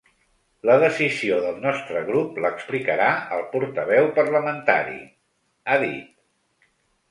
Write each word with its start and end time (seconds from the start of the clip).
La 0.69 0.77
decisió 0.83 1.37
del 1.43 1.59
nostre 1.65 2.01
grup 2.07 2.39
l’explicarà 2.45 3.11
el 3.37 3.45
portaveu 3.53 4.11
parlamentari, 4.19 4.99
ha 5.77 5.81
dit. 5.87 6.69